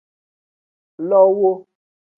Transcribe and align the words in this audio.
Lowo. 1.09 1.51